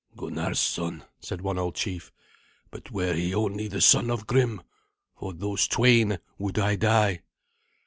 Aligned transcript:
"Gunnar's 0.17 0.57
son," 0.59 1.03
said 1.19 1.41
one 1.41 1.59
old 1.59 1.75
chief: 1.75 2.11
"but 2.71 2.89
were 2.89 3.13
he 3.13 3.35
only 3.35 3.67
the 3.67 3.81
son 3.81 4.09
of 4.09 4.25
Grim, 4.25 4.63
for 5.15 5.31
those 5.31 5.67
twain 5.67 6.17
would 6.39 6.57
I 6.57 6.75
die." 6.75 7.21